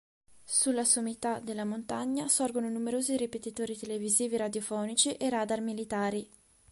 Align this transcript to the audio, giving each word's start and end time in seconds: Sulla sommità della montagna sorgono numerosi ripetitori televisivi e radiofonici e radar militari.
Sulla 0.43 0.83
sommità 0.83 1.37
della 1.37 1.63
montagna 1.63 2.27
sorgono 2.27 2.67
numerosi 2.69 3.15
ripetitori 3.17 3.77
televisivi 3.77 4.33
e 4.33 4.37
radiofonici 4.39 5.11
e 5.15 5.29
radar 5.29 5.61
militari. 5.61 6.27